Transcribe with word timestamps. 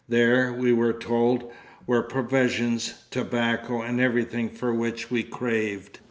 There, 0.09 0.51
we 0.51 0.73
were 0.73 0.93
told, 0.93 1.51
were 1.85 2.01
provisions, 2.01 3.05
tobacco, 3.11 3.83
and 3.83 3.99
everything 4.01 4.49
for 4.49 4.73
which 4.73 5.11
we 5.11 5.21
craved. 5.21 5.99